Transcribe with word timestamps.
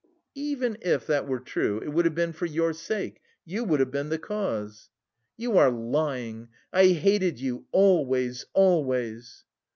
"Even 0.33 0.79
if 0.81 1.05
that 1.05 1.27
were 1.27 1.39
true, 1.39 1.79
it 1.79 1.89
would 1.89 2.05
have 2.05 2.15
been 2.15 2.33
for 2.33 2.47
your 2.47 2.73
sake... 2.73 3.21
you 3.45 3.63
would 3.63 3.79
have 3.79 3.91
been 3.91 4.09
the 4.09 4.17
cause." 4.17 4.89
"You 5.37 5.59
are 5.59 5.69
lying! 5.69 6.47
I 6.73 6.87
hated 6.87 7.39
you 7.39 7.67
always, 7.71 8.47
always...." 8.53 9.45